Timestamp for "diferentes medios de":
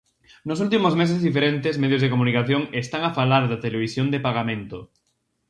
1.27-2.11